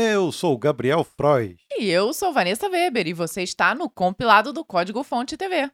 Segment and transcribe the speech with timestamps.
[0.00, 1.56] Eu sou o Gabriel Freud.
[1.76, 5.68] E eu sou Vanessa Weber e você está no compilado do Código Fonte TV.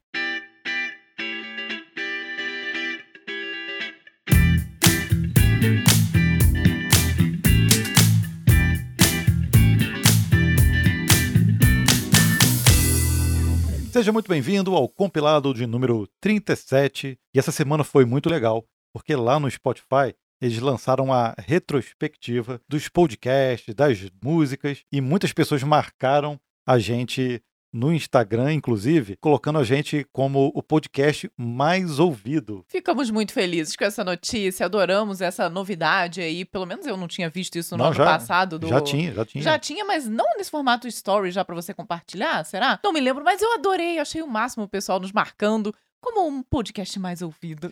[13.92, 17.18] Seja muito bem-vindo ao compilado de número 37.
[17.34, 20.14] E essa semana foi muito legal, porque lá no Spotify
[20.44, 27.92] eles lançaram a retrospectiva dos podcasts, das músicas, e muitas pessoas marcaram a gente no
[27.92, 32.64] Instagram, inclusive, colocando a gente como o podcast mais ouvido.
[32.68, 36.44] Ficamos muito felizes com essa notícia, adoramos essa novidade aí.
[36.44, 38.58] Pelo menos eu não tinha visto isso no Não, ano já- passado.
[38.60, 38.68] Do...
[38.68, 39.42] Já tinha, já tinha.
[39.42, 42.78] Já tinha, mas não nesse formato story já pra você compartilhar, será?
[42.84, 46.42] Não me lembro, mas eu adorei, achei o máximo o pessoal nos marcando como um
[46.42, 47.70] podcast mais ouvido.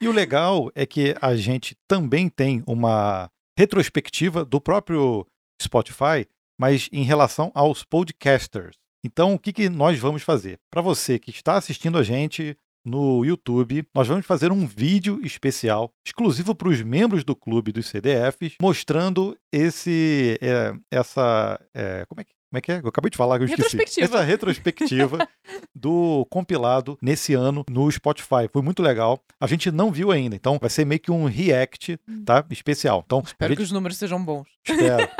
[0.00, 5.26] E o legal é que a gente também tem uma retrospectiva do próprio
[5.62, 6.26] Spotify,
[6.58, 8.76] mas em relação aos podcasters.
[9.04, 10.58] Então, o que, que nós vamos fazer?
[10.72, 15.90] Para você que está assistindo a gente no YouTube, nós vamos fazer um vídeo especial,
[16.06, 22.24] exclusivo para os membros do clube dos CDFs, mostrando esse, é, essa, é, como é
[22.24, 22.80] que como é que é?
[22.82, 23.76] Eu acabei de falar que eu esqueci.
[23.76, 24.04] Retrospectiva.
[24.06, 25.28] Essa retrospectiva
[25.74, 28.48] do compilado nesse ano no Spotify.
[28.52, 29.20] Foi muito legal.
[29.40, 32.44] A gente não viu ainda, então vai ser meio que um react, tá?
[32.50, 33.02] Especial.
[33.04, 34.46] Então, Espero que gente os números sejam bons.
[34.66, 35.10] espera.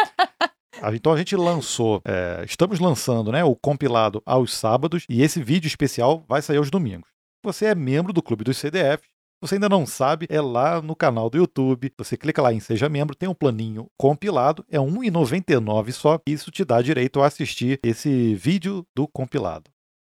[0.81, 5.43] A- Então a gente lançou, é, estamos lançando né, o compilado aos sábados e esse
[5.43, 7.09] vídeo especial vai sair aos domingos.
[7.45, 9.03] Você é membro do Clube dos CDF,
[9.41, 11.93] você ainda não sabe, é lá no canal do YouTube.
[11.97, 16.21] Você clica lá em Seja Membro, tem um planinho compilado, é R$ 1,99 só.
[16.27, 19.71] e Isso te dá direito a assistir esse vídeo do compilado.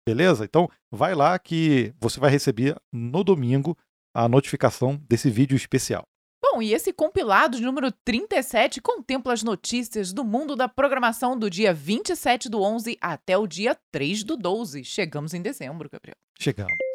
[0.07, 0.43] Beleza?
[0.43, 3.77] Então vai lá que você vai receber no domingo
[4.15, 6.03] a notificação desse vídeo especial.
[6.43, 11.49] Bom, e esse compilado de número 37 contempla as notícias do mundo da programação do
[11.49, 14.83] dia 27 do 11 até o dia 3 do 12.
[14.83, 16.17] Chegamos em dezembro, Gabriel.
[16.39, 16.90] Chegamos.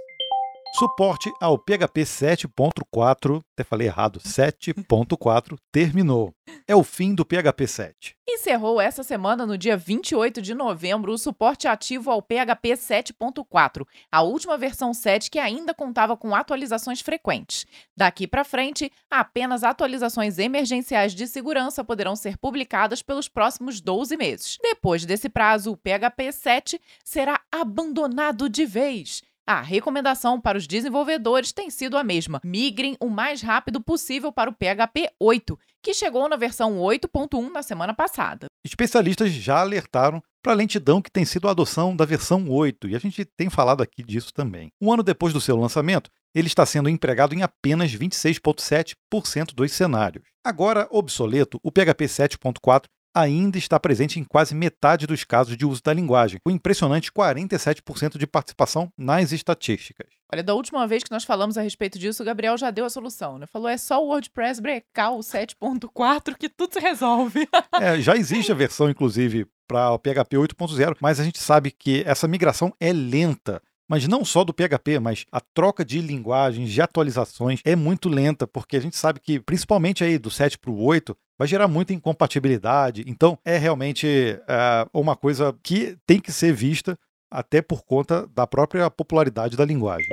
[0.78, 6.34] Suporte ao PHP 7.4, até falei errado, 7.4, terminou.
[6.68, 8.14] É o fim do PHP 7.
[8.28, 14.20] Encerrou essa semana, no dia 28 de novembro, o suporte ativo ao PHP 7.4, a
[14.20, 17.64] última versão 7 que ainda contava com atualizações frequentes.
[17.96, 24.58] Daqui para frente, apenas atualizações emergenciais de segurança poderão ser publicadas pelos próximos 12 meses.
[24.60, 29.22] Depois desse prazo, o PHP 7 será abandonado de vez.
[29.48, 34.50] A recomendação para os desenvolvedores tem sido a mesma: migrem o mais rápido possível para
[34.50, 38.46] o PHP 8, que chegou na versão 8.1 na semana passada.
[38.64, 42.96] Especialistas já alertaram para a lentidão que tem sido a adoção da versão 8, e
[42.96, 44.68] a gente tem falado aqui disso também.
[44.82, 50.24] Um ano depois do seu lançamento, ele está sendo empregado em apenas 26,7% dos cenários.
[50.44, 55.82] Agora obsoleto, o PHP 7.4 ainda está presente em quase metade dos casos de uso
[55.82, 60.06] da linguagem, com impressionante 47% de participação nas estatísticas.
[60.30, 62.90] Olha, da última vez que nós falamos a respeito disso, o Gabriel já deu a
[62.90, 63.46] solução, né?
[63.46, 67.48] Falou, é só o WordPress brecar o 7.4 que tudo se resolve.
[67.80, 72.02] É, já existe a versão, inclusive, para o PHP 8.0, mas a gente sabe que
[72.06, 73.60] essa migração é lenta.
[73.88, 78.46] Mas não só do PHP, mas a troca de linguagens, de atualizações é muito lenta,
[78.46, 81.92] porque a gente sabe que, principalmente aí do 7 para o 8, vai gerar muita
[81.92, 83.04] incompatibilidade.
[83.06, 84.06] Então, é realmente
[84.48, 86.98] é, uma coisa que tem que ser vista,
[87.30, 90.08] até por conta da própria popularidade da linguagem.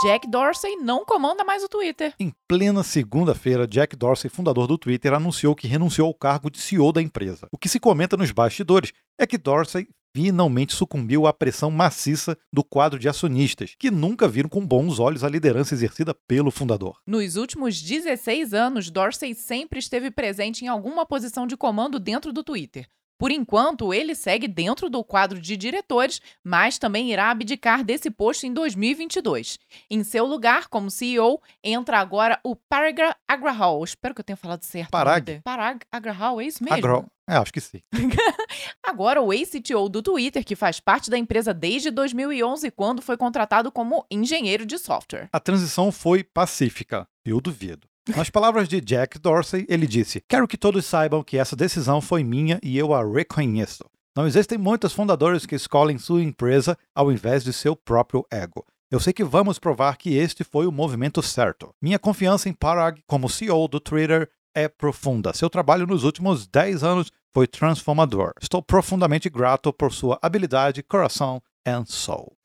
[0.00, 2.14] Jack Dorsey não comanda mais o Twitter.
[2.18, 6.92] Em plena segunda-feira, Jack Dorsey, fundador do Twitter, anunciou que renunciou ao cargo de CEO
[6.92, 7.46] da empresa.
[7.52, 12.62] O que se comenta nos bastidores é que Dorsey finalmente sucumbiu à pressão maciça do
[12.62, 17.00] quadro de acionistas, que nunca viram com bons olhos a liderança exercida pelo fundador.
[17.06, 22.44] Nos últimos 16 anos, Dorsey sempre esteve presente em alguma posição de comando dentro do
[22.44, 22.86] Twitter.
[23.22, 28.48] Por enquanto, ele segue dentro do quadro de diretores, mas também irá abdicar desse posto
[28.48, 29.60] em 2022.
[29.88, 33.84] Em seu lugar, como CEO, entra agora o Parag Agrawal.
[33.84, 34.90] Espero que eu tenha falado certo.
[34.90, 35.40] nome Parag?
[35.44, 36.78] Parag Agrawal, é isso mesmo?
[36.78, 37.06] Agro...
[37.30, 37.80] É, acho que sim.
[38.82, 43.70] Agora, o ex-CTO do Twitter, que faz parte da empresa desde 2011, quando foi contratado
[43.70, 45.28] como engenheiro de software.
[45.32, 47.91] A transição foi pacífica, eu duvido.
[48.08, 52.24] Nas palavras de Jack Dorsey, ele disse: Quero que todos saibam que essa decisão foi
[52.24, 53.84] minha e eu a reconheço.
[54.16, 58.66] Não existem muitos fundadores que escolhem sua empresa ao invés de seu próprio ego.
[58.90, 61.72] Eu sei que vamos provar que este foi o movimento certo.
[61.80, 65.32] Minha confiança em Parag como CEO do Twitter é profunda.
[65.32, 68.32] Seu trabalho nos últimos 10 anos foi transformador.
[68.42, 72.36] Estou profundamente grato por sua habilidade, coração and soul.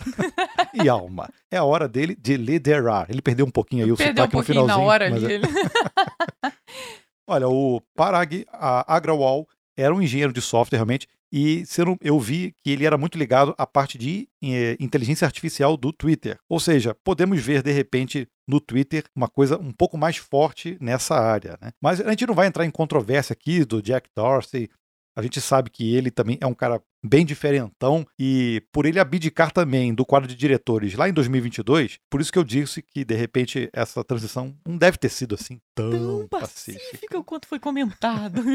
[0.73, 1.29] e alma.
[1.51, 3.07] É a hora dele de liderar.
[3.09, 4.87] Ele perdeu um pouquinho aí o Perdeu um sotaque no pouquinho na finalzinho.
[4.89, 5.33] hora mas ali.
[5.35, 5.41] é-
[7.29, 11.63] Olha, o Parag a- Agrawal era um engenheiro de software realmente, e
[12.01, 16.39] eu vi que ele era muito ligado à parte de eh, inteligência artificial do Twitter.
[16.47, 21.15] Ou seja, podemos ver de repente no Twitter uma coisa um pouco mais forte nessa
[21.15, 21.57] área.
[21.61, 21.71] Né?
[21.81, 24.69] Mas a gente não vai entrar em controvérsia aqui do Jack Dorsey.
[25.17, 29.51] A gente sabe que ele também é um cara bem diferentão e por ele abdicar
[29.51, 33.15] também do quadro de diretores lá em 2022, por isso que eu disse que de
[33.15, 36.85] repente essa transição não deve ter sido assim tão, tão pacífica.
[36.85, 38.43] pacífica quanto foi comentado.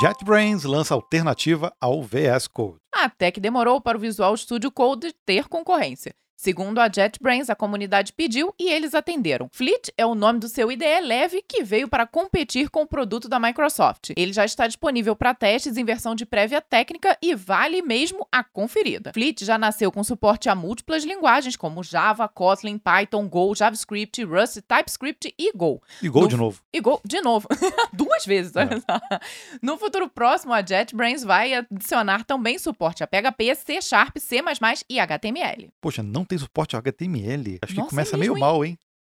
[0.00, 2.78] JetBrains lança alternativa ao VS Code.
[2.94, 6.14] Até que demorou para o Visual Studio Code ter concorrência.
[6.36, 9.48] Segundo a JetBrains, a comunidade pediu e eles atenderam.
[9.52, 13.28] Fleet é o nome do seu IDE leve que veio para competir com o produto
[13.28, 14.10] da Microsoft.
[14.16, 18.42] Ele já está disponível para testes em versão de prévia técnica e vale mesmo a
[18.42, 19.12] conferida.
[19.12, 24.60] Fleet já nasceu com suporte a múltiplas linguagens como Java, Kotlin, Python, Go, JavaScript, Rust,
[24.62, 25.80] TypeScript e Go.
[26.02, 26.28] E Go no...
[26.28, 26.60] de novo.
[26.72, 27.48] E Go de novo.
[27.92, 29.20] Duas vezes, olha é.
[29.62, 34.42] No futuro próximo, a JetBrains vai adicionar também suporte a PHP, C Sharp, C++
[34.88, 35.70] e HTML.
[35.80, 37.58] Poxa, não não tem suporte a HTML.
[37.62, 38.40] Acho Nossa, que começa é mesmo, meio hein?
[38.40, 38.78] mal, hein?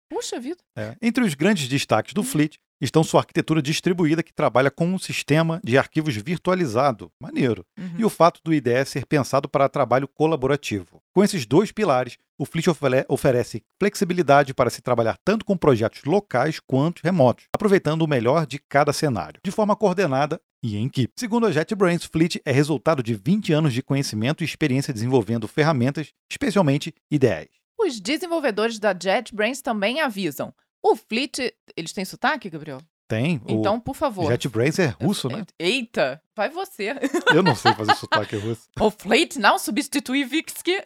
[0.09, 0.63] Puxa vida.
[0.77, 0.97] É.
[1.01, 2.25] Entre os grandes destaques do hum.
[2.25, 7.11] Fleet estão sua arquitetura distribuída que trabalha com um sistema de arquivos virtualizado.
[7.21, 7.65] Maneiro.
[7.79, 7.95] Uhum.
[7.99, 11.03] E o fato do IDE ser pensado para trabalho colaborativo.
[11.13, 12.67] Com esses dois pilares, o Fleet
[13.09, 18.59] oferece flexibilidade para se trabalhar tanto com projetos locais quanto remotos, aproveitando o melhor de
[18.59, 21.13] cada cenário, de forma coordenada e em equipe.
[21.17, 26.13] Segundo a JetBrains, Fleet é resultado de 20 anos de conhecimento e experiência desenvolvendo ferramentas,
[26.31, 27.49] especialmente IDEs.
[27.79, 30.55] Os desenvolvedores da JetBrains também avisam.
[30.85, 31.39] O Fleet.
[31.75, 32.79] Eles têm sotaque, Gabriel?
[33.09, 33.41] Tem.
[33.49, 34.31] Então, por favor.
[34.31, 35.45] JetBrains é russo, né?
[35.59, 36.95] Eita, vai você.
[37.35, 38.69] Eu não sei fazer sotaque russo.
[38.81, 40.77] O Fleet não substitui Vixki.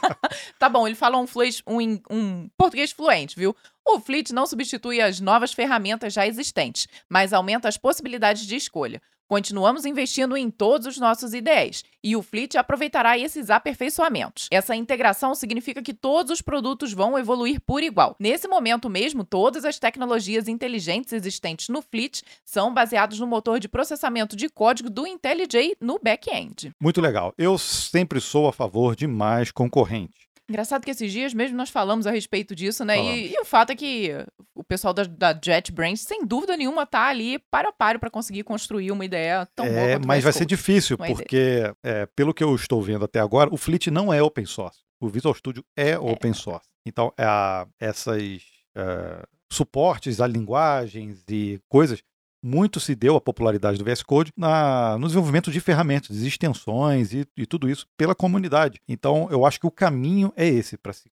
[0.58, 1.26] tá bom, ele fala um,
[1.66, 3.54] um, um português fluente, viu?
[3.86, 9.00] O Fleet não substitui as novas ferramentas já existentes, mas aumenta as possibilidades de escolha.
[9.26, 14.48] Continuamos investindo em todos os nossos IDEs e o Fleet aproveitará esses aperfeiçoamentos.
[14.50, 18.14] Essa integração significa que todos os produtos vão evoluir por igual.
[18.20, 23.66] Nesse momento mesmo, todas as tecnologias inteligentes existentes no Fleet são baseadas no motor de
[23.66, 26.72] processamento de código do IntelliJ no back-end.
[26.78, 27.32] Muito legal.
[27.38, 30.33] Eu sempre sou a favor de mais concorrentes.
[30.48, 32.98] Engraçado que esses dias mesmo nós falamos a respeito disso, né?
[32.98, 34.10] E, e, o fato é que
[34.54, 38.44] o pessoal da, da JetBrains, sem dúvida nenhuma, tá ali para a páreo para conseguir
[38.44, 42.54] construir uma ideia tão é, boa Mas vai ser difícil, porque, é, pelo que eu
[42.54, 44.80] estou vendo até agora, o Fleet não é open source.
[45.00, 45.98] O Visual Studio é, é.
[45.98, 46.68] open source.
[46.84, 48.42] Então, é a, essas
[48.76, 52.02] uh, suportes a linguagens e coisas
[52.44, 57.14] muito se deu a popularidade do VS Code na, no desenvolvimento de ferramentas, de extensões
[57.14, 58.80] e, e tudo isso pela comunidade.
[58.86, 61.08] Então, eu acho que o caminho é esse para se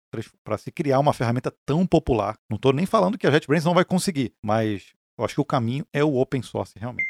[0.42, 2.38] para se criar uma ferramenta tão popular.
[2.48, 5.44] Não estou nem falando que a JetBrains não vai conseguir, mas eu acho que o
[5.44, 7.08] caminho é o open source realmente.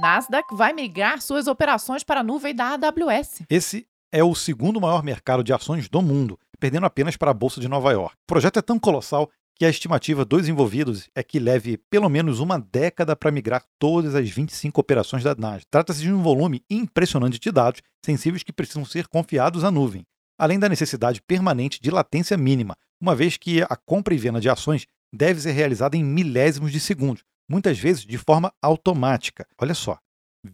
[0.00, 3.42] Nasdaq vai migrar suas operações para a nuvem da AWS.
[3.50, 7.60] Esse é o segundo maior mercado de ações do mundo, perdendo apenas para a Bolsa
[7.60, 8.14] de Nova York.
[8.14, 12.40] O projeto é tão colossal que a estimativa dos envolvidos é que leve pelo menos
[12.40, 15.64] uma década para migrar todas as 25 operações da NAS.
[15.70, 20.06] Trata-se de um volume impressionante de dados sensíveis que precisam ser confiados à nuvem,
[20.38, 24.50] além da necessidade permanente de latência mínima, uma vez que a compra e venda de
[24.50, 29.46] ações deve ser realizada em milésimos de segundos, muitas vezes de forma automática.
[29.58, 29.98] Olha só,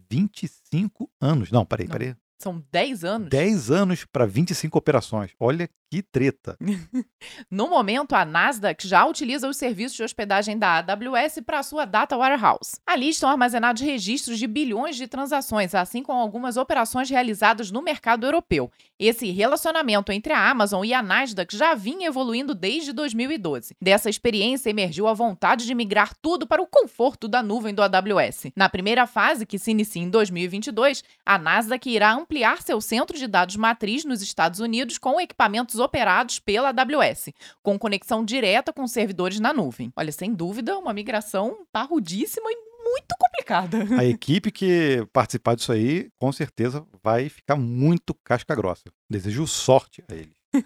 [0.09, 1.51] 25 anos.
[1.51, 2.15] Não, peraí, peraí.
[2.43, 3.29] São 10 anos?
[3.29, 5.31] 10 anos para 25 operações.
[5.39, 6.57] Olha que treta.
[7.49, 12.17] no momento, a Nasdaq já utiliza os serviços de hospedagem da AWS para sua Data
[12.17, 12.81] Warehouse.
[12.85, 18.25] Ali estão armazenados registros de bilhões de transações, assim como algumas operações realizadas no mercado
[18.25, 18.71] europeu.
[18.99, 23.75] Esse relacionamento entre a Amazon e a Nasdaq já vinha evoluindo desde 2012.
[23.79, 28.47] Dessa experiência emergiu a vontade de migrar tudo para o conforto da nuvem do AWS.
[28.55, 33.27] Na primeira fase, que se inicia em 2022, a Nasdaq irá ampliar seu centro de
[33.27, 37.29] dados matriz nos Estados Unidos com equipamentos operados pela AWS,
[37.61, 39.91] com conexão direta com servidores na nuvem.
[39.95, 43.85] Olha, sem dúvida, uma migração parrudíssima e muito complicada.
[43.97, 48.85] A equipe que participar disso aí, com certeza, vai ficar muito casca grossa.
[49.09, 50.35] Desejo sorte a eles.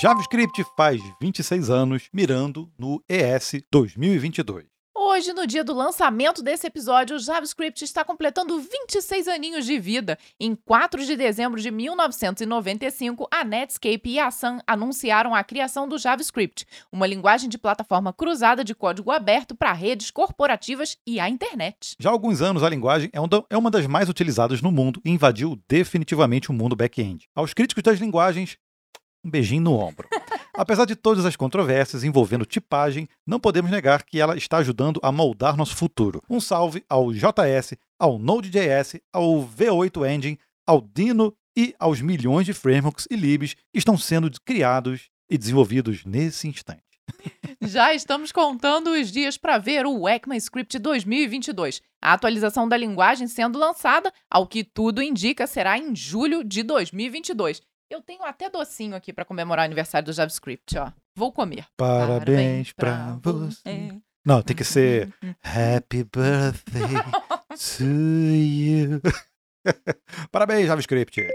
[0.00, 4.75] JavaScript faz 26 anos mirando no ES 2022.
[5.16, 10.18] Hoje, no dia do lançamento desse episódio, o JavaScript está completando 26 aninhos de vida.
[10.38, 15.96] Em 4 de dezembro de 1995, a Netscape e a Sun anunciaram a criação do
[15.96, 21.96] JavaScript, uma linguagem de plataforma cruzada de código aberto para redes corporativas e a internet.
[21.98, 23.18] Já há alguns anos, a linguagem é,
[23.48, 27.26] é uma das mais utilizadas no mundo e invadiu definitivamente o mundo back-end.
[27.34, 28.58] Aos críticos das linguagens,
[29.24, 30.06] um beijinho no ombro.
[30.56, 35.12] Apesar de todas as controvérsias envolvendo tipagem, não podemos negar que ela está ajudando a
[35.12, 36.22] moldar nosso futuro.
[36.30, 42.54] Um salve ao JS, ao Node.js, ao V8 Engine, ao Dino e aos milhões de
[42.54, 46.82] frameworks e libs que estão sendo criados e desenvolvidos nesse instante.
[47.60, 51.82] Já estamos contando os dias para ver o ECMAScript 2022.
[52.00, 57.60] A atualização da linguagem sendo lançada, ao que tudo indica, será em julho de 2022.
[57.88, 60.90] Eu tenho até docinho aqui para comemorar o aniversário do JavaScript, ó.
[61.14, 61.66] Vou comer.
[61.76, 63.96] Parabéns pra você.
[64.24, 66.96] Não, tem que ser Happy Birthday
[67.48, 69.00] to you.
[70.32, 71.28] Parabéns, JavaScript.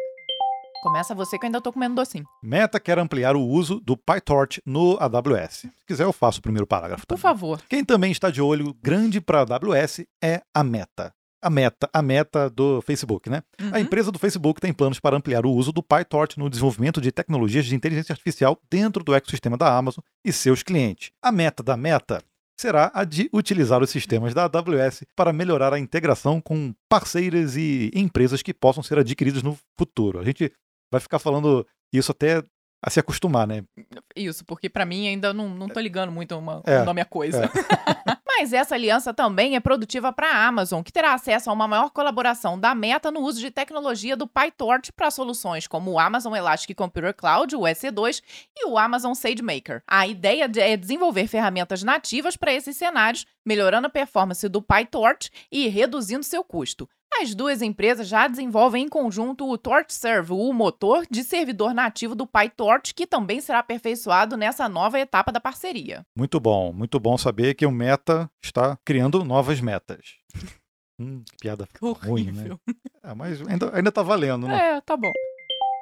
[0.83, 2.25] Começa você que eu ainda tô comendo docinho.
[2.43, 5.53] Meta quer ampliar o uso do PyTorch no AWS.
[5.59, 7.05] Se quiser, eu faço o primeiro parágrafo.
[7.07, 7.21] Por também.
[7.21, 7.61] favor.
[7.69, 11.13] Quem também está de olho grande para a AWS é a Meta.
[11.41, 13.41] A Meta, a Meta do Facebook, né?
[13.59, 13.69] Uhum.
[13.73, 17.11] A empresa do Facebook tem planos para ampliar o uso do PyTorch no desenvolvimento de
[17.11, 21.11] tecnologias de inteligência artificial dentro do ecossistema da Amazon e seus clientes.
[21.21, 22.23] A meta da Meta
[22.59, 27.89] será a de utilizar os sistemas da AWS para melhorar a integração com parceiras e
[27.95, 30.19] empresas que possam ser adquiridas no futuro.
[30.19, 30.51] A gente
[30.91, 32.43] vai ficar falando isso até
[32.83, 33.63] a se acostumar, né?
[34.15, 37.05] Isso, porque para mim ainda não, não tô ligando muito uma, É, o nome à
[37.05, 37.49] coisa.
[38.41, 41.91] Mas essa aliança também é produtiva para a Amazon, que terá acesso a uma maior
[41.91, 46.75] colaboração da Meta no uso de tecnologia do PyTorch para soluções como o Amazon Elastic
[46.75, 48.19] Computer Cloud, o EC2,
[48.57, 49.83] e o Amazon SageMaker.
[49.87, 55.29] A ideia de- é desenvolver ferramentas nativas para esses cenários, melhorando a performance do PyTorch
[55.51, 56.89] e reduzindo seu custo.
[57.19, 62.25] As duas empresas já desenvolvem em conjunto o TorchServe, o motor de servidor nativo do
[62.25, 66.05] PyTorch, que também será aperfeiçoado nessa nova etapa da parceria.
[66.15, 70.17] Muito bom, muito bom saber que o Meta está criando novas metas.
[70.99, 71.67] Hum, que piada
[72.05, 72.55] ruim, né?
[73.03, 74.75] É, mas ainda, ainda tá valendo, né?
[74.77, 75.11] É, tá bom.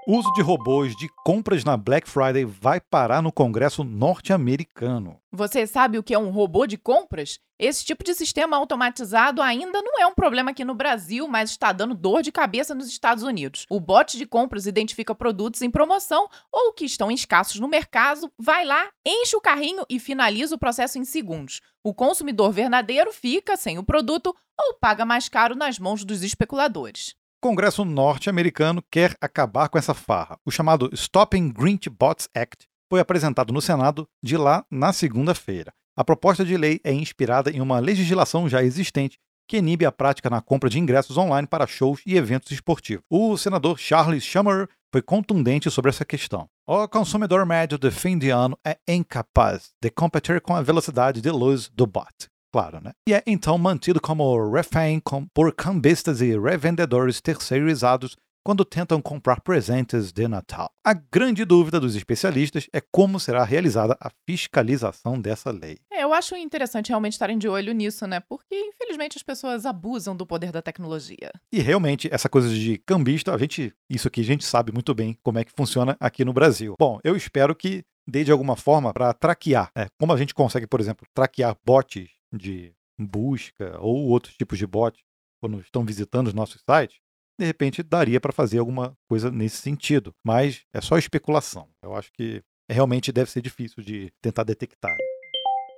[0.07, 5.19] Uso de robôs de compras na Black Friday vai parar no Congresso norte-americano.
[5.31, 7.37] Você sabe o que é um robô de compras?
[7.59, 11.71] Esse tipo de sistema automatizado ainda não é um problema aqui no Brasil, mas está
[11.71, 13.65] dando dor de cabeça nos Estados Unidos.
[13.69, 18.65] O bot de compras identifica produtos em promoção ou que estão escassos no mercado, vai
[18.65, 21.59] lá, enche o carrinho e finaliza o processo em segundos.
[21.83, 27.18] O consumidor verdadeiro fica sem o produto ou paga mais caro nas mãos dos especuladores.
[27.41, 30.37] O Congresso norte-americano quer acabar com essa farra.
[30.45, 35.71] O chamado Stopping Grinch Bots Act foi apresentado no Senado de lá na segunda-feira.
[35.97, 39.17] A proposta de lei é inspirada em uma legislação já existente
[39.47, 43.05] que inibe a prática na compra de ingressos online para shows e eventos esportivos.
[43.09, 46.45] O senador Charles Schumer foi contundente sobre essa questão.
[46.67, 51.31] O consumidor médio de fim de ano é incapaz de competir com a velocidade de
[51.31, 52.27] luz do bot.
[52.51, 52.91] Claro, né?
[53.07, 55.01] E é então mantido como refém
[55.33, 60.71] por cambistas e revendedores terceirizados quando tentam comprar presentes de Natal.
[60.83, 65.77] A grande dúvida dos especialistas é como será realizada a fiscalização dessa lei.
[65.91, 68.19] É, eu acho interessante realmente estarem de olho nisso, né?
[68.19, 71.31] Porque, infelizmente, as pessoas abusam do poder da tecnologia.
[71.53, 75.17] E realmente, essa coisa de cambista, a gente, isso aqui a gente sabe muito bem
[75.21, 76.75] como é que funciona aqui no Brasil.
[76.79, 79.69] Bom, eu espero que dê de alguma forma para traquear.
[79.75, 79.87] né?
[79.99, 85.01] Como a gente consegue, por exemplo, traquear bots de busca ou outros tipos de bots
[85.41, 86.97] quando estão visitando os nossos sites,
[87.39, 90.13] de repente daria para fazer alguma coisa nesse sentido.
[90.23, 91.69] Mas é só especulação.
[91.81, 94.95] Eu acho que realmente deve ser difícil de tentar detectar.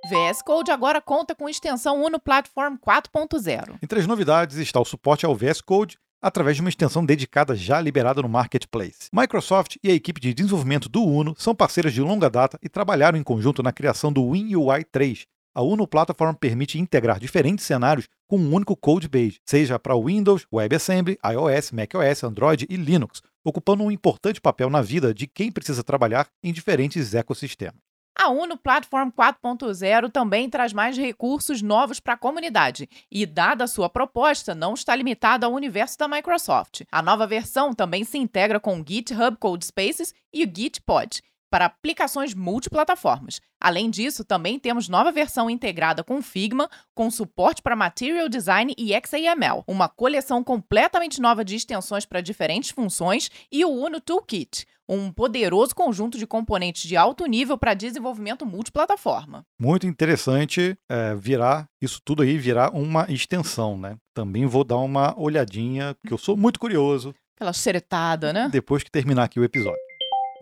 [0.08, 3.78] VS Code agora conta com extensão Uno Platform 4.0.
[3.80, 7.80] Entre as novidades está o suporte ao VS Code através de uma extensão dedicada já
[7.80, 9.08] liberada no Marketplace.
[9.12, 13.18] Microsoft e a equipe de desenvolvimento do Uno são parceiras de longa data e trabalharam
[13.18, 15.26] em conjunto na criação do WinUI 3.
[15.54, 20.46] A Uno Platform permite integrar diferentes cenários com um único code base, seja para Windows,
[20.50, 25.84] WebAssembly, iOS, macOS, Android e Linux, ocupando um importante papel na vida de quem precisa
[25.84, 27.82] trabalhar em diferentes ecossistemas.
[28.18, 33.68] A Uno Platform 4.0 também traz mais recursos novos para a comunidade e, dada a
[33.68, 36.82] sua proposta, não está limitada ao universo da Microsoft.
[36.90, 42.34] A nova versão também se integra com o GitHub Codespaces e o Gitpod para aplicações
[42.34, 43.38] multiplataformas.
[43.60, 48.92] Além disso, também temos nova versão integrada com Figma, com suporte para Material Design e
[49.06, 55.12] XAML, uma coleção completamente nova de extensões para diferentes funções e o Uno Toolkit, um
[55.12, 59.44] poderoso conjunto de componentes de alto nível para desenvolvimento multiplataforma.
[59.60, 63.98] Muito interessante é, virar isso tudo aí virar uma extensão, né?
[64.14, 68.48] Também vou dar uma olhadinha, porque eu sou muito curioso Aquela xeretada, né?
[68.50, 69.80] depois que terminar aqui o episódio.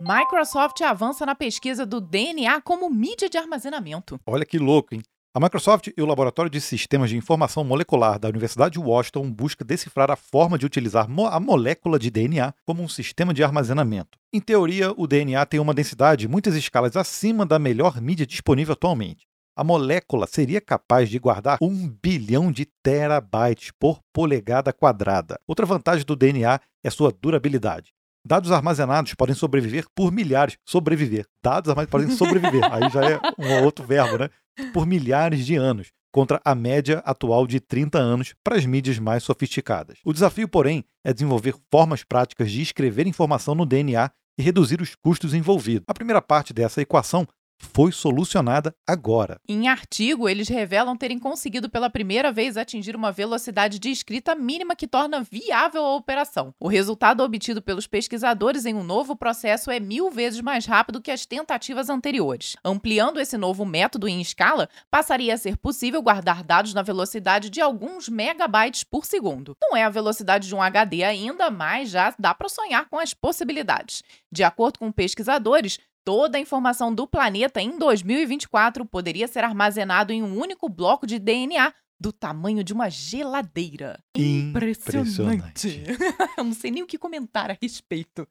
[0.03, 4.19] Microsoft avança na pesquisa do DNA como mídia de armazenamento.
[4.25, 5.03] Olha que louco, hein?
[5.31, 9.63] A Microsoft e o Laboratório de Sistemas de Informação Molecular da Universidade de Washington busca
[9.63, 14.17] decifrar a forma de utilizar a molécula de DNA como um sistema de armazenamento.
[14.33, 19.27] Em teoria, o DNA tem uma densidade muitas escalas acima da melhor mídia disponível atualmente.
[19.55, 25.39] A molécula seria capaz de guardar um bilhão de terabytes por polegada quadrada.
[25.47, 27.93] Outra vantagem do DNA é sua durabilidade.
[28.25, 30.57] Dados armazenados podem sobreviver por milhares.
[30.65, 31.25] Sobreviver.
[31.43, 32.63] Dados armazenados podem sobreviver.
[32.71, 34.29] Aí já é um outro verbo, né?
[34.73, 39.23] Por milhares de anos, contra a média atual de 30 anos para as mídias mais
[39.23, 39.97] sofisticadas.
[40.05, 44.95] O desafio, porém, é desenvolver formas práticas de escrever informação no DNA e reduzir os
[44.95, 45.85] custos envolvidos.
[45.87, 47.27] A primeira parte dessa equação
[47.61, 49.39] foi solucionada agora.
[49.47, 54.75] Em artigo, eles revelam terem conseguido pela primeira vez atingir uma velocidade de escrita mínima
[54.75, 56.53] que torna viável a operação.
[56.59, 61.11] O resultado obtido pelos pesquisadores em um novo processo é mil vezes mais rápido que
[61.11, 62.55] as tentativas anteriores.
[62.65, 67.61] Ampliando esse novo método em escala, passaria a ser possível guardar dados na velocidade de
[67.61, 69.55] alguns megabytes por segundo.
[69.61, 73.13] Não é a velocidade de um HD ainda, mas já dá para sonhar com as
[73.13, 74.03] possibilidades.
[74.31, 80.23] De acordo com pesquisadores, Toda a informação do planeta em 2024 poderia ser armazenado em
[80.23, 84.03] um único bloco de DNA do tamanho de uma geladeira.
[84.17, 85.83] Impressionante.
[86.35, 88.27] Eu não sei nem o que comentar a respeito.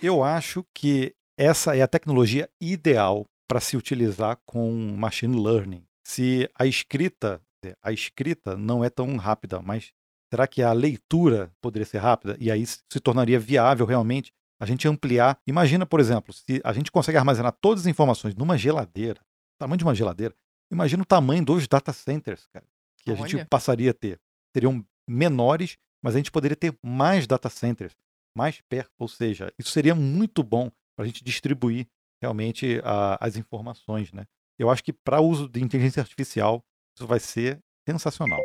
[0.00, 5.82] Eu acho que essa é a tecnologia ideal para se utilizar com machine learning.
[6.06, 7.42] Se a escrita,
[7.82, 9.90] a escrita não é tão rápida, mas
[10.32, 14.88] será que a leitura poderia ser rápida e aí se tornaria viável realmente a gente
[14.88, 15.38] ampliar.
[15.46, 19.20] Imagina, por exemplo, se a gente consegue armazenar todas as informações numa geladeira,
[19.58, 20.34] tamanho de uma geladeira,
[20.70, 22.66] imagina o tamanho dos data centers, cara,
[23.02, 23.28] que a Olha.
[23.28, 24.20] gente passaria a ter.
[24.54, 27.96] Seriam menores, mas a gente poderia ter mais data centers,
[28.36, 31.86] mais perto, ou seja, isso seria muito bom para a gente distribuir
[32.20, 34.26] realmente a, as informações, né?
[34.58, 36.64] Eu acho que para uso de inteligência artificial
[36.96, 38.42] isso vai ser sensacional.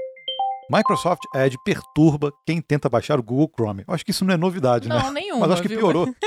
[0.69, 3.83] Microsoft Edge perturba quem tenta baixar o Google Chrome.
[3.87, 5.03] Eu acho que isso não é novidade, não, né?
[5.03, 5.41] Não, nenhuma.
[5.41, 5.79] Mas acho que viu?
[5.79, 6.15] piorou.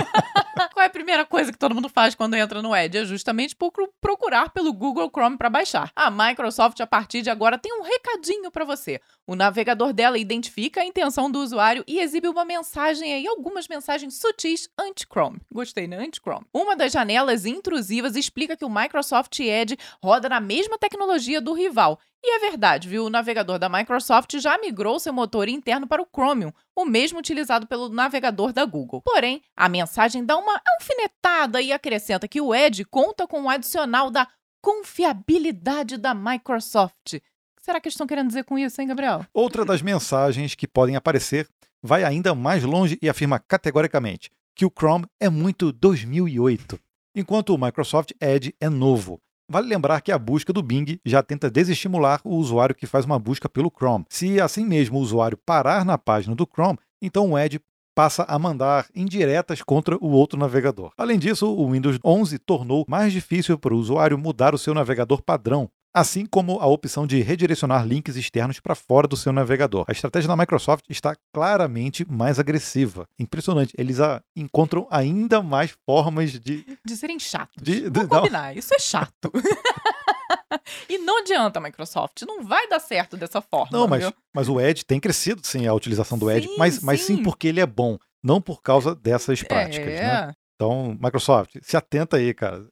[0.72, 2.98] Qual é a primeira coisa que todo mundo faz quando entra no Edge?
[2.98, 3.56] É justamente
[4.00, 5.90] procurar pelo Google Chrome para baixar.
[5.94, 9.00] A Microsoft, a partir de agora, tem um recadinho para você.
[9.26, 14.18] O navegador dela identifica a intenção do usuário e exibe uma mensagem aí, algumas mensagens
[14.18, 15.40] sutis anti-Chrome.
[15.50, 15.98] Gostei, né?
[15.98, 16.46] Anti-Chrome.
[16.52, 21.98] Uma das janelas intrusivas explica que o Microsoft Edge roda na mesma tecnologia do rival
[22.26, 23.04] e é verdade, viu?
[23.04, 27.66] O navegador da Microsoft já migrou seu motor interno para o Chromium, o mesmo utilizado
[27.66, 29.00] pelo navegador da Google.
[29.02, 33.48] Porém, a mensagem dá uma alfinetada e acrescenta que o Edge conta com o um
[33.48, 34.26] adicional da
[34.60, 37.20] confiabilidade da Microsoft.
[37.60, 39.24] Será que eles estão querendo dizer com isso, hein, Gabriel?
[39.32, 41.48] Outra das mensagens que podem aparecer
[41.80, 46.80] vai ainda mais longe e afirma categoricamente que o Chrome é muito 2008,
[47.14, 49.20] enquanto o Microsoft Edge é novo.
[49.48, 53.18] Vale lembrar que a busca do Bing já tenta desestimular o usuário que faz uma
[53.18, 54.04] busca pelo Chrome.
[54.08, 57.60] Se assim mesmo o usuário parar na página do Chrome, então o Edge
[57.94, 60.92] passa a mandar indiretas contra o outro navegador.
[60.98, 65.22] Além disso, o Windows 11 tornou mais difícil para o usuário mudar o seu navegador
[65.22, 69.86] padrão, assim como a opção de redirecionar links externos para fora do seu navegador.
[69.88, 73.08] A estratégia da Microsoft está claramente mais agressiva.
[73.18, 73.72] Impressionante.
[73.78, 76.66] Eles a, encontram ainda mais formas de.
[76.84, 77.62] De serem chatos.
[77.62, 78.54] De, de, combinar.
[78.54, 79.32] Isso é chato.
[80.86, 82.22] e não adianta, Microsoft.
[82.26, 83.70] Não vai dar certo dessa forma.
[83.72, 86.50] Não, mas, mas o Edge tem crescido, sim, a utilização do Edge.
[86.58, 87.16] Mas, mas sim.
[87.16, 87.96] sim porque ele é bom.
[88.22, 89.94] Não por causa dessas práticas.
[89.94, 90.02] É.
[90.02, 90.34] Né?
[90.56, 92.66] Então, Microsoft, se atenta aí, cara.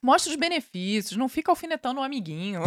[0.00, 2.62] Mostra os benefícios, não fica alfinetando o um amiguinho.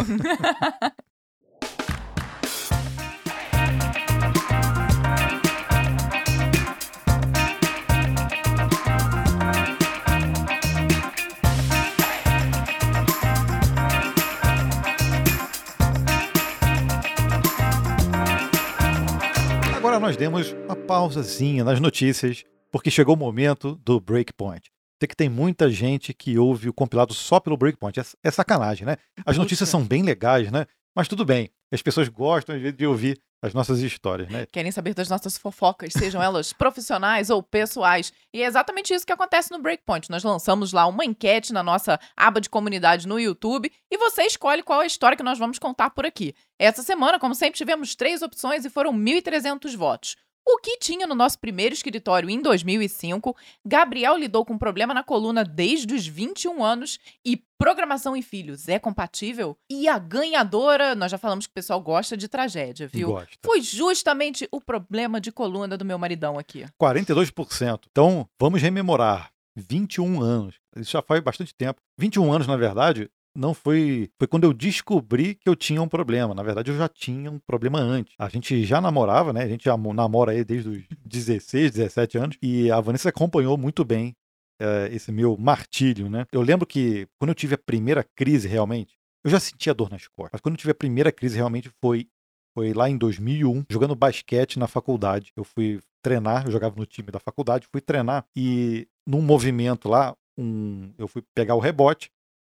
[19.74, 24.72] Agora nós demos uma pausazinha nas notícias porque chegou o momento do Breakpoint.
[24.98, 28.00] Sei que tem muita gente que ouve o compilado só pelo Breakpoint.
[28.00, 28.96] É, é sacanagem, né?
[29.26, 30.66] As notícias são bem legais, né?
[30.96, 31.50] Mas tudo bem.
[31.72, 34.46] As pessoas gostam de ouvir as nossas histórias, né?
[34.52, 38.12] Querem saber das nossas fofocas, sejam elas profissionais ou pessoais.
[38.32, 40.08] E é exatamente isso que acontece no Breakpoint.
[40.08, 44.62] Nós lançamos lá uma enquete na nossa aba de comunidade no YouTube e você escolhe
[44.62, 46.34] qual é a história que nós vamos contar por aqui.
[46.58, 50.16] Essa semana, como sempre, tivemos três opções e foram 1.300 votos.
[50.46, 55.02] O que tinha no nosso primeiro escritório em 2005, Gabriel lidou com um problema na
[55.02, 59.56] coluna desde os 21 anos e programação em filhos é compatível?
[59.70, 63.08] E a ganhadora, nós já falamos que o pessoal gosta de tragédia, viu?
[63.08, 63.36] Gosta.
[63.44, 66.66] Foi justamente o problema de coluna do meu maridão aqui.
[66.80, 67.84] 42%.
[67.90, 69.30] Então, vamos rememorar.
[69.54, 70.54] 21 anos.
[70.76, 71.80] Isso já faz bastante tempo.
[71.98, 74.10] 21 anos, na verdade, não foi.
[74.18, 76.34] Foi quando eu descobri que eu tinha um problema.
[76.34, 78.14] Na verdade, eu já tinha um problema antes.
[78.18, 79.42] A gente já namorava, né?
[79.42, 82.36] A gente já namora aí desde os 16, 17 anos.
[82.42, 84.14] E a Vanessa acompanhou muito bem
[84.60, 86.26] é, esse meu martírio, né?
[86.32, 90.06] Eu lembro que quando eu tive a primeira crise realmente, eu já sentia dor nas
[90.08, 90.30] costas.
[90.34, 92.06] Mas quando eu tive a primeira crise realmente foi
[92.54, 95.32] foi lá em 2001, jogando basquete na faculdade.
[95.34, 100.14] Eu fui treinar, eu jogava no time da faculdade, fui treinar e num movimento lá,
[100.36, 102.10] um, eu fui pegar o rebote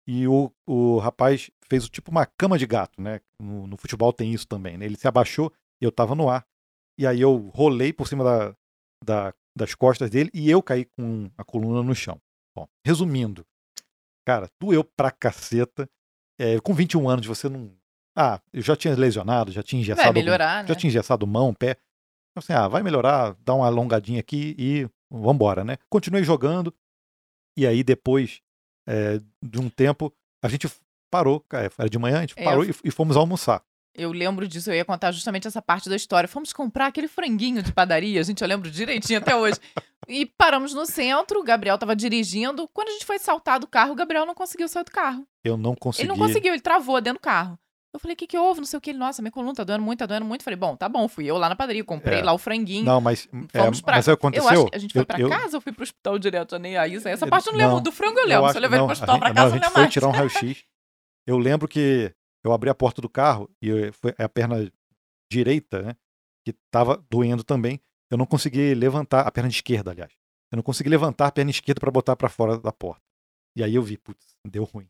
[0.07, 3.21] e o, o rapaz fez tipo uma cama de gato, né?
[3.41, 4.85] No, no futebol tem isso também, né?
[4.85, 6.47] Ele se abaixou e eu tava no ar.
[6.99, 8.57] E aí eu rolei por cima da,
[9.05, 12.21] da, das costas dele e eu caí com a coluna no chão.
[12.57, 13.45] Bom, resumindo,
[14.27, 15.89] cara, doeu pra caceta.
[16.39, 17.73] É, com 21 anos você não.
[18.17, 20.05] Ah, eu já tinha lesionado, já tinha engessado.
[20.05, 20.81] Vai melhorar, algum, Já né?
[20.81, 21.73] tinha engessado mão, pé.
[22.31, 25.77] Então, assim, ah, vai melhorar, dá uma alongadinha aqui e vambora, né?
[25.91, 26.73] Continuei jogando.
[27.59, 28.43] E aí, depois
[28.87, 30.69] é, de um tempo, a gente
[31.11, 31.45] parou,
[31.79, 33.63] era de manhã, a gente É, parou e, e fomos almoçar.
[33.95, 36.29] Eu lembro disso, eu ia contar justamente essa parte da história.
[36.29, 39.59] Fomos comprar aquele franguinho de padaria, gente, eu lembro direitinho até hoje.
[40.07, 42.69] E paramos no centro, o Gabriel tava dirigindo.
[42.75, 45.27] Quando a gente foi saltar do carro, o Gabriel não conseguiu sair do carro.
[45.43, 46.03] Eu não consegui.
[46.07, 47.59] Ele não conseguiu, ele travou dentro do carro.
[47.97, 48.61] Eu falei, o que que houve?
[48.61, 48.91] Não sei o que.
[48.91, 50.45] Ele, nossa, minha coluna tá doendo muito, tá doendo muito.
[50.45, 51.09] Falei, bom, tá bom.
[51.09, 52.23] Fui eu lá na padaria, comprei É.
[52.23, 52.85] lá o franguinho.
[52.85, 53.95] Não, mas, é, pra...
[53.97, 54.45] mas aconteceu.
[54.53, 56.55] Eu acho que a gente foi eu- pra eu- casa ou fui pro hospital direto?
[56.55, 56.95] Eu nem aí.
[56.97, 57.75] Essa Eu- parte eu não lembro.
[57.77, 58.45] não, Do frango eu lembro.
[58.45, 59.55] acho- Se eu levei não, pro a hospital gente- pra não, casa, a eu não
[59.57, 59.93] gente lembro foi mais.
[59.93, 60.65] tirar um raio-x.
[61.27, 64.71] Eu lembro que eu abri a porta do carro e eu- foi a perna
[65.33, 65.97] direita, né?
[66.45, 67.81] Que tava doendo também.
[68.11, 70.13] Eu não consegui levantar, a perna esquerda, aliás.
[70.53, 73.03] Eu não consegui levantar a perna esquerda para botar para fora da porta.
[73.57, 74.87] E aí eu vi, putz, deu ruim.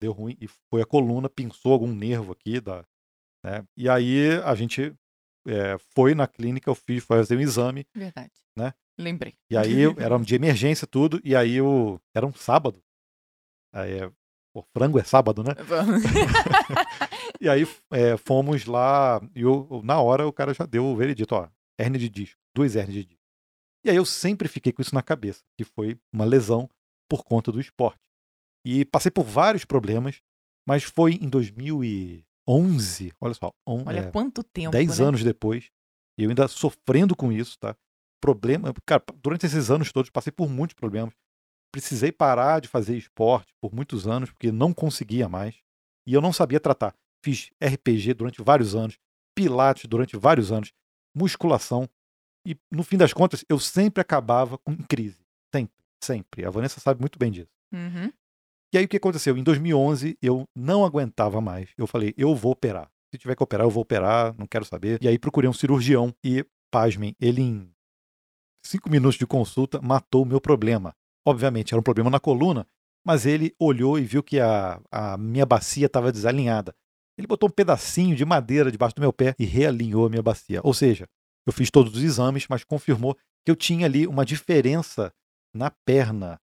[0.00, 2.60] Deu ruim e foi a coluna, pinçou algum nervo aqui.
[2.60, 2.84] Da,
[3.44, 3.66] né?
[3.76, 4.94] E aí a gente
[5.46, 7.86] é, foi na clínica, eu fiz fazer um exame.
[7.94, 8.32] Verdade.
[8.56, 8.72] Né?
[8.98, 9.34] Lembrei.
[9.50, 11.20] E aí era de emergência tudo.
[11.24, 12.82] E aí eu, era um sábado.
[13.72, 14.10] Aí, é,
[14.52, 15.52] pô, frango é sábado, né?
[17.40, 21.34] E aí é, fomos lá, e eu- na hora o cara já deu o veredito,
[21.36, 23.22] ó, hernia de disco, duas hernias de disco.
[23.84, 26.68] E aí eu sempre fiquei com isso na cabeça, que foi uma lesão
[27.08, 28.00] por conta do esporte.
[28.70, 30.20] E passei por vários problemas,
[30.68, 34.72] mas foi em 2011, olha só, on, Olha é, quanto tempo.
[34.72, 35.04] 10 né?
[35.06, 35.70] anos depois,
[36.18, 37.74] e eu ainda sofrendo com isso, tá?
[38.20, 41.14] Problema, cara, durante esses anos todos passei por muitos problemas.
[41.72, 45.56] Precisei parar de fazer esporte por muitos anos, porque não conseguia mais.
[46.06, 46.94] E eu não sabia tratar.
[47.24, 48.98] Fiz RPG durante vários anos,
[49.34, 50.74] pilates durante vários anos,
[51.16, 51.88] musculação.
[52.46, 55.24] E no fim das contas, eu sempre acabava com crise.
[55.54, 56.44] Sempre, sempre.
[56.44, 57.50] A Vanessa sabe muito bem disso.
[57.72, 58.12] Uhum.
[58.72, 59.36] E aí o que aconteceu?
[59.36, 61.70] Em 2011 eu não aguentava mais.
[61.76, 62.90] Eu falei, eu vou operar.
[63.10, 65.02] Se tiver que operar, eu vou operar, não quero saber.
[65.02, 67.70] E aí procurei um cirurgião e, pasmem, ele em
[68.62, 70.94] cinco minutos de consulta matou o meu problema.
[71.26, 72.66] Obviamente era um problema na coluna,
[73.04, 76.74] mas ele olhou e viu que a, a minha bacia estava desalinhada.
[77.16, 80.60] Ele botou um pedacinho de madeira debaixo do meu pé e realinhou a minha bacia.
[80.62, 81.08] Ou seja,
[81.46, 85.12] eu fiz todos os exames, mas confirmou que eu tinha ali uma diferença
[85.54, 86.38] na perna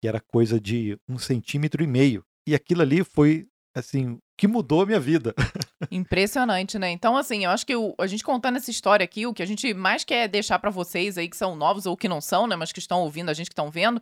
[0.00, 2.24] que era coisa de um centímetro e meio.
[2.46, 5.34] E aquilo ali foi, assim, que mudou a minha vida.
[5.90, 6.90] Impressionante, né?
[6.90, 9.46] Então, assim, eu acho que o- a gente contando essa história aqui, o que a
[9.46, 12.56] gente mais quer deixar pra vocês aí que são novos ou que não são, né,
[12.56, 14.00] mas que estão ouvindo, a gente que estão vendo,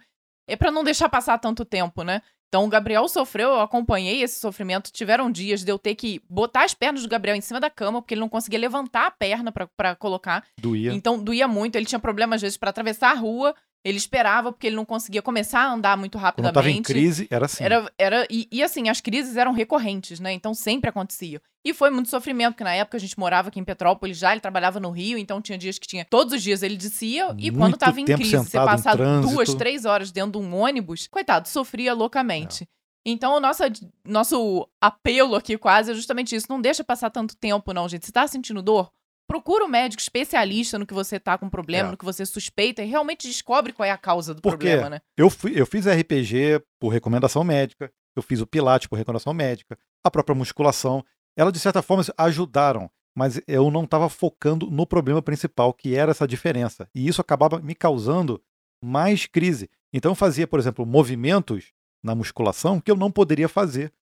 [0.49, 2.21] é pra não deixar passar tanto tempo, né?
[2.49, 4.93] Então, o Gabriel sofreu, eu acompanhei esse sofrimento.
[4.93, 8.01] Tiveram dias de eu ter que botar as pernas do Gabriel em cima da cama,
[8.01, 10.45] porque ele não conseguia levantar a perna pra colocar.
[10.61, 10.93] Doía.
[10.95, 11.75] Então, doía muito.
[11.75, 13.53] Ele tinha problema, às vezes, pra atravessar a rua.
[13.87, 16.55] Ele esperava, porque ele não conseguia começar a andar muito Quando rapidamente.
[16.55, 17.63] tava em crise, era assim.
[17.63, 20.33] Era, era, e, e assim, as crises eram recorrentes, né?
[20.33, 21.41] Então sempre acontecia.
[21.65, 24.41] E foi muito sofrimento, porque na época a gente morava aqui em Petrópolis já, ele
[24.41, 26.05] trabalhava no Rio, então tinha dias que tinha.
[26.05, 29.85] Todos os dias ele descia, e quando Muito tava em crise, você passar duas, três
[29.85, 32.69] horas dentro de um ônibus, coitado, sofria loucamente.
[33.05, 33.63] Então, o nosso,
[34.05, 36.47] nosso apelo aqui quase é justamente isso.
[36.51, 38.05] Não deixa passar tanto tempo, não, gente.
[38.05, 38.91] Se tá sentindo dor,
[39.27, 41.91] procura um médico especialista no que você tá com problema, É.
[41.93, 44.69] no que você suspeita, e realmente descobre qual é a causa do Por quê?
[44.69, 45.01] problema, né?
[45.17, 49.79] Eu, fui, eu fiz RPG por recomendação médica, eu fiz o Pilates por recomendação médica,
[50.05, 51.05] a própria musculação.
[51.37, 56.11] Elas, de certa forma, ajudaram, mas eu não estava focando no problema principal, que era
[56.13, 56.89] essa diferença.
[56.95, 58.43] E isso acabava me causando
[58.83, 59.69] mais crise.
[59.93, 63.93] Então, eu fazia, por exemplo, movimentos na musculação que eu não poderia fazer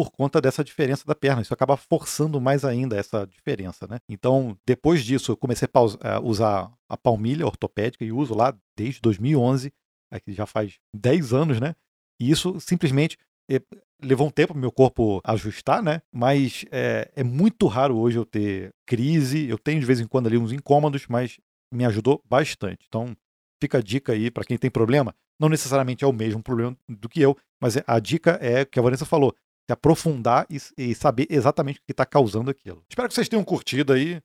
[0.00, 1.42] por conta dessa diferença da perna.
[1.42, 3.98] Isso acaba forçando mais ainda essa diferença, né?
[4.08, 8.98] Então, depois disso, eu comecei a a usar a palmilha ortopédica e uso lá desde
[9.02, 9.70] 2011,
[10.10, 11.76] aqui já faz 10 anos, né?
[12.18, 13.18] E isso simplesmente
[13.50, 13.60] eh,
[14.02, 16.00] levou um tempo pro meu corpo ajustar, né?
[16.10, 19.50] Mas é, é muito raro hoje eu ter crise.
[19.50, 21.38] Eu tenho de vez em quando ali uns incômodos, mas
[21.70, 22.86] me ajudou bastante.
[22.88, 23.14] Então,
[23.60, 25.14] fica a dica aí para quem tem problema.
[25.38, 28.82] Não necessariamente é o mesmo problema do que eu, mas a dica é que a
[28.82, 29.34] Vanessa falou:
[29.68, 32.82] se aprofundar e, e saber exatamente o que está causando aquilo.
[32.88, 34.20] Espero que vocês tenham curtido aí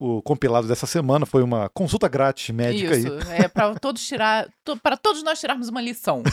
[0.00, 1.26] o compilado dessa semana.
[1.26, 3.42] Foi uma consulta grátis médica Isso, aí.
[3.42, 6.22] é para todos tirar, to, para todos nós tirarmos uma lição.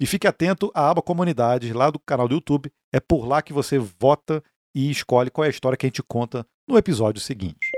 [0.00, 2.70] E fique atento à aba comunidade lá do canal do YouTube.
[2.92, 4.42] É por lá que você vota
[4.74, 7.70] e escolhe qual é a história que a gente conta no episódio seguinte.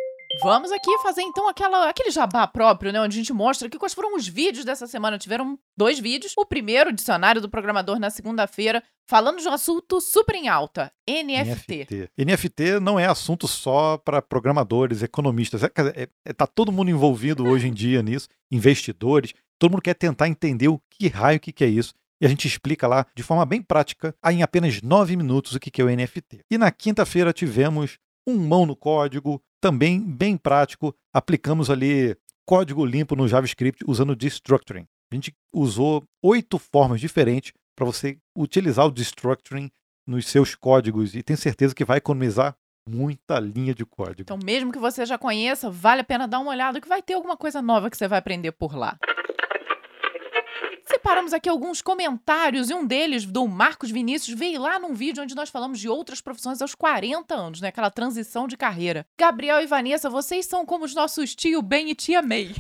[0.43, 3.01] Vamos aqui fazer então aquela, aquele jabá próprio, né?
[3.01, 5.19] Onde a gente mostra aqui quais foram os vídeos dessa semana.
[5.19, 6.35] Tiveram dois vídeos.
[6.37, 11.87] O primeiro, Dicionário do Programador, na segunda-feira, falando de um assunto super em alta: NFT.
[11.89, 12.11] NFT.
[12.19, 15.63] NFT não é assunto só para programadores, economistas.
[15.65, 19.33] É, é- é- tá todo mundo envolvido hoje em dia nisso, investidores.
[19.59, 21.95] Todo mundo quer tentar entender o que raio, o que, que é isso.
[22.21, 25.71] E a gente explica lá de forma bem prática, em apenas nove minutos, o que,
[25.71, 26.41] que é o NFT.
[26.51, 30.95] E na quinta-feira tivemos um mão no código, também bem prático.
[31.13, 34.87] Aplicamos ali código limpo no JavaScript usando destructuring.
[35.11, 39.69] A gente usou oito formas diferentes para você utilizar o destructuring
[40.07, 42.57] nos seus códigos e tenho certeza que vai economizar
[42.89, 44.23] muita linha de código.
[44.23, 47.15] Então, mesmo que você já conheça, vale a pena dar uma olhada que vai ter
[47.15, 48.97] alguma coisa nova que você vai aprender por lá.
[51.07, 55.37] Separamos aqui alguns comentários e um deles, do Marcos Vinícius, veio lá num vídeo onde
[55.37, 57.69] nós falamos de outras profissões aos 40 anos, né?
[57.69, 59.07] Aquela transição de carreira.
[59.17, 62.53] Gabriel e Vanessa, vocês são como os nossos tio Ben e tia May.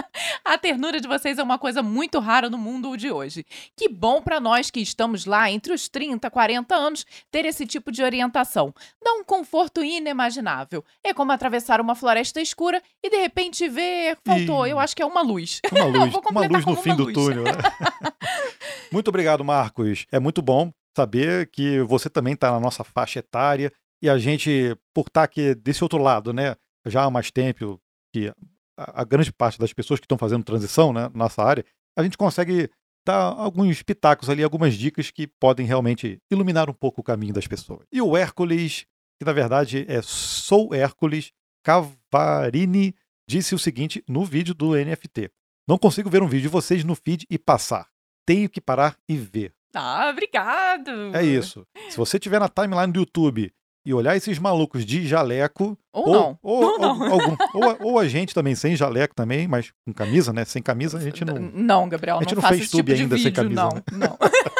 [0.44, 3.42] A ternura de vocês é uma coisa muito rara no mundo de hoje.
[3.74, 7.64] Que bom pra nós que estamos lá entre os 30 e 40 anos ter esse
[7.64, 8.74] tipo de orientação.
[9.04, 10.82] Dá um conforto inimaginável.
[11.04, 14.16] É como atravessar uma floresta escura e de repente ver.
[14.24, 14.70] Faltou, Ih.
[14.70, 15.60] eu acho que é uma luz.
[15.70, 17.14] Uma luz, vou uma luz no fim uma do luz.
[17.14, 17.44] túnel.
[17.44, 17.52] Né?
[18.90, 20.06] muito obrigado, Marcos.
[20.10, 23.70] É muito bom saber que você também está na nossa faixa etária
[24.02, 27.80] e a gente, por estar aqui desse outro lado, né, já há mais tempo
[28.12, 28.32] que
[28.78, 31.64] a, a grande parte das pessoas que estão fazendo transição, né, na nossa área,
[31.96, 32.70] a gente consegue
[33.06, 37.46] dar alguns pitacos ali, algumas dicas que podem realmente iluminar um pouco o caminho das
[37.46, 37.86] pessoas.
[37.92, 38.86] E o Hércules,
[39.18, 41.32] que na verdade é Sou Hércules
[41.64, 42.94] Cavarini,
[43.28, 45.30] disse o seguinte no vídeo do NFT.
[45.68, 47.86] Não consigo ver um vídeo de vocês no feed e passar.
[48.26, 49.52] Tenho que parar e ver.
[49.74, 50.90] Ah, obrigado.
[51.14, 51.66] É isso.
[51.90, 53.50] Se você tiver na timeline do YouTube
[53.86, 55.76] e olhar esses malucos de jaleco.
[55.92, 56.38] Ou não.
[56.42, 57.00] Ou, Ou não.
[57.00, 60.44] ou- algum- ou a- ou a gente também sem jaleco também, mas com camisa, né?
[60.44, 61.34] Sem camisa a gente não.
[61.38, 63.70] Não, Gabriel, A gente não não faça fez esse tipo ainda sem vídeo, camisa, não.
[63.70, 63.82] né?
[64.08, 64.18] Não.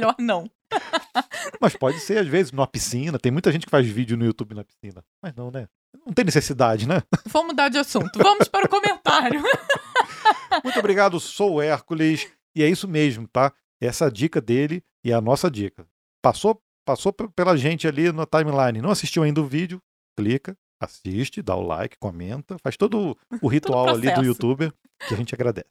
[0.00, 0.50] Melhor não.
[1.60, 3.18] Mas pode ser, às vezes, numa piscina.
[3.18, 5.04] Tem muita gente que faz vídeo no YouTube na piscina.
[5.22, 5.68] Mas não, né?
[6.06, 7.02] Não tem necessidade, né?
[7.26, 8.18] Vamos mudar de assunto.
[8.18, 9.42] Vamos para o comentário.
[10.64, 12.30] Muito obrigado, sou o Hércules.
[12.56, 13.52] E é isso mesmo, tá?
[13.80, 15.86] Essa é dica dele e a nossa dica.
[16.22, 19.80] Passou, passou pe- pela gente ali na timeline, não assistiu ainda o vídeo?
[20.18, 24.72] Clica, assiste, dá o like, comenta, faz todo o ritual ali do youtuber
[25.08, 25.70] que a gente agradece.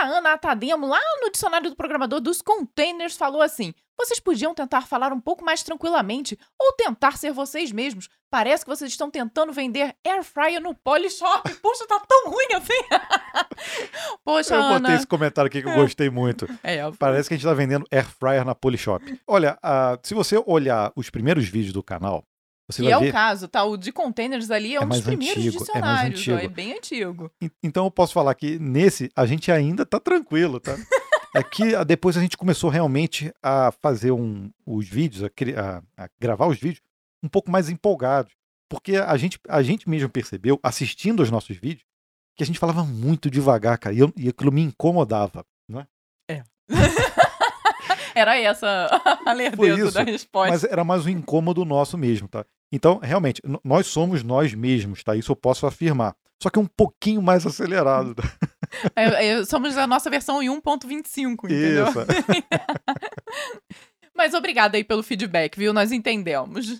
[0.00, 4.82] A Ana Atademo, lá no dicionário do programador dos containers, falou assim: vocês podiam tentar
[4.82, 8.08] falar um pouco mais tranquilamente ou tentar ser vocês mesmos.
[8.30, 11.52] Parece que vocês estão tentando vender air fryer no Polishop.
[11.56, 12.78] Puxa, tá tão ruim assim.
[14.24, 14.80] Poxa, Eu Ana.
[14.80, 16.46] botei esse comentário aqui que eu gostei muito.
[16.62, 19.20] É, Parece que a gente está vendendo air fryer na Polishop.
[19.26, 22.22] Olha, ah, se você olhar os primeiros vídeos do canal,
[22.68, 23.08] você vai é ver.
[23.08, 23.64] o caso, tá?
[23.64, 26.28] O de containers ali é, É um dos primeiros antigo, é mais dicionários.
[26.28, 26.38] ó, antigo.
[26.38, 27.32] É bem antigo.
[27.40, 30.76] En- Então eu posso falar que nesse a gente ainda tá tranquilo, tá?
[31.36, 36.04] É que ah, depois a gente começou realmente a fazer um- os vídeos, a, a-
[36.04, 36.82] a gravar os vídeos
[37.22, 38.32] um pouco mais empolgados.
[38.68, 41.84] Porque a gente, a gente mesmo percebeu, assistindo aos nossos vídeos,
[42.34, 45.44] que a gente falava muito devagar, cara, e, eu- e aquilo me incomodava.
[45.68, 45.86] Não é?
[48.14, 48.88] Era essa
[49.24, 50.50] a lerdeza da resposta.
[50.52, 52.44] Mas era mais um incômodo nosso mesmo, tá?
[52.70, 55.16] Então, realmente, nós somos nós mesmos, tá?
[55.16, 56.14] Isso eu posso afirmar.
[56.40, 58.14] Só que um pouquinho mais acelerado.
[58.14, 58.22] tá?
[58.94, 61.88] É, é, somos a nossa versão em 1.25, entendeu?
[61.88, 61.98] Isso.
[64.14, 65.72] Mas obrigada aí pelo feedback, viu?
[65.72, 66.78] Nós entendemos.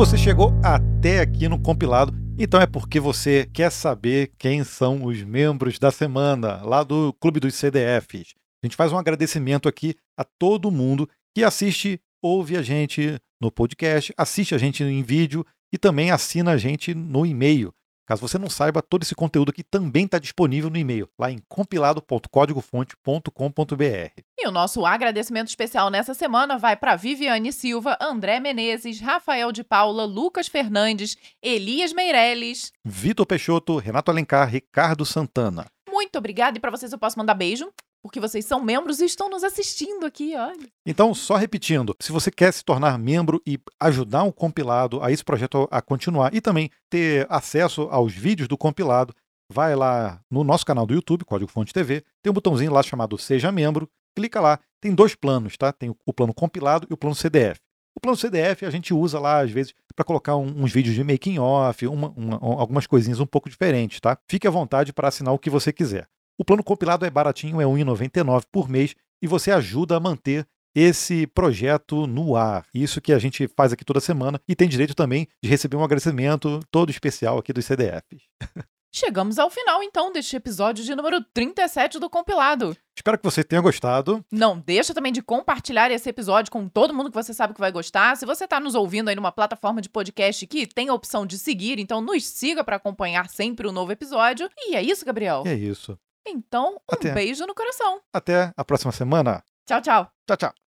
[0.00, 5.22] Você chegou até aqui no compilado, então é porque você quer saber quem são os
[5.22, 8.32] membros da semana lá do Clube dos CDFs.
[8.62, 13.52] A gente faz um agradecimento aqui a todo mundo que assiste, ouve a gente no
[13.52, 17.70] podcast, assiste a gente em vídeo e também assina a gente no e-mail.
[18.10, 21.38] Caso você não saiba, todo esse conteúdo aqui também está disponível no e-mail, lá em
[21.48, 24.22] compilado.códigofonte.com.br.
[24.36, 29.62] E o nosso agradecimento especial nessa semana vai para Viviane Silva, André Menezes, Rafael de
[29.62, 32.72] Paula, Lucas Fernandes, Elias Meirelles.
[32.84, 35.66] Vitor Peixoto, Renato Alencar, Ricardo Santana.
[35.88, 37.72] Muito obrigada e para vocês eu posso mandar beijo.
[38.02, 40.68] Porque vocês são membros e estão nos assistindo aqui, olha.
[40.86, 45.24] Então, só repetindo, se você quer se tornar membro e ajudar o compilado a esse
[45.24, 49.14] projeto a continuar e também ter acesso aos vídeos do compilado,
[49.50, 53.18] vai lá no nosso canal do YouTube, Código Fonte TV, tem um botãozinho lá chamado
[53.18, 55.72] Seja Membro, clica lá, tem dois planos, tá?
[55.72, 57.60] Tem o plano compilado e o plano CDF.
[57.94, 61.04] O plano CDF a gente usa lá, às vezes, para colocar um, uns vídeos de
[61.04, 64.16] making off, uma, uma, algumas coisinhas um pouco diferentes, tá?
[64.28, 66.08] Fique à vontade para assinar o que você quiser.
[66.40, 70.48] O plano compilado é baratinho, é R$ 1,99 por mês e você ajuda a manter
[70.74, 72.64] esse projeto no ar.
[72.72, 75.84] Isso que a gente faz aqui toda semana e tem direito também de receber um
[75.84, 78.22] agradecimento todo especial aqui dos CDFs.
[78.90, 82.74] Chegamos ao final, então, deste episódio de número 37 do compilado.
[82.96, 84.24] Espero que você tenha gostado.
[84.32, 87.70] Não deixa também de compartilhar esse episódio com todo mundo que você sabe que vai
[87.70, 88.16] gostar.
[88.16, 91.38] Se você está nos ouvindo aí numa plataforma de podcast que tem a opção de
[91.38, 94.48] seguir, então nos siga para acompanhar sempre o um novo episódio.
[94.56, 95.44] E é isso, Gabriel.
[95.46, 95.98] É isso.
[96.30, 97.12] Então, um Até.
[97.12, 98.00] beijo no coração.
[98.12, 99.42] Até a próxima semana.
[99.66, 100.10] Tchau, tchau.
[100.26, 100.69] Tchau, tchau.